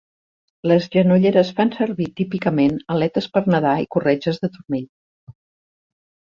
Les 0.69 0.85
genolleres 0.95 1.51
fan 1.59 1.71
servir 1.75 2.07
típicament 2.21 2.79
aletes 2.95 3.29
per 3.37 3.45
nedar 3.57 3.75
i 3.85 3.87
corretges 3.97 4.41
de 4.47 4.51
turmell. 4.57 4.89